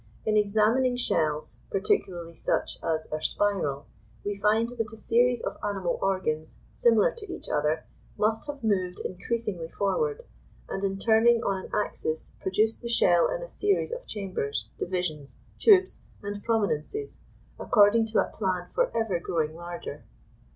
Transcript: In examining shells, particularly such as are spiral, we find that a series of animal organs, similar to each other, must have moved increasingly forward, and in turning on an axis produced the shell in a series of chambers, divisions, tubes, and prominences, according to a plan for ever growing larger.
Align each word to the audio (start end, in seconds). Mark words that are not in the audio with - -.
In 0.25 0.35
examining 0.35 0.97
shells, 0.97 1.59
particularly 1.69 2.33
such 2.33 2.79
as 2.81 3.05
are 3.11 3.21
spiral, 3.21 3.85
we 4.25 4.35
find 4.35 4.69
that 4.69 4.91
a 4.91 4.97
series 4.97 5.43
of 5.43 5.57
animal 5.63 5.99
organs, 6.01 6.57
similar 6.73 7.11
to 7.13 7.31
each 7.31 7.47
other, 7.49 7.83
must 8.17 8.47
have 8.47 8.63
moved 8.63 8.99
increasingly 9.01 9.67
forward, 9.67 10.25
and 10.67 10.83
in 10.83 10.97
turning 10.97 11.43
on 11.43 11.65
an 11.65 11.69
axis 11.71 12.33
produced 12.41 12.81
the 12.81 12.89
shell 12.89 13.27
in 13.29 13.43
a 13.43 13.47
series 13.47 13.91
of 13.91 14.07
chambers, 14.07 14.67
divisions, 14.79 15.37
tubes, 15.59 16.01
and 16.23 16.43
prominences, 16.43 17.21
according 17.59 18.07
to 18.07 18.19
a 18.21 18.31
plan 18.35 18.69
for 18.73 18.89
ever 18.97 19.19
growing 19.19 19.53
larger. 19.55 20.03